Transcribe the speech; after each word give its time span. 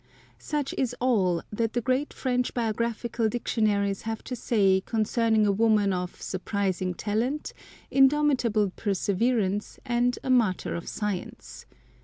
Such 0.39 0.73
is 0.79 0.95
all 0.99 1.43
that 1.51 1.73
the 1.73 1.79
great 1.79 2.11
French 2.11 2.55
bio 2.55 2.73
graphical 2.73 3.29
dictionaries 3.29 4.01
have 4.01 4.23
to 4.23 4.35
say 4.35 4.81
concerning 4.83 5.45
a 5.45 5.51
woman 5.51 5.93
of 5.93 6.19
surprising 6.19 6.95
talent, 6.95 7.53
indomitable 7.91 8.71
perseverance, 8.71 9.77
and 9.85 10.17
a 10.23 10.31
martyr 10.31 10.73
of 10.73 10.89
science. 10.89 11.67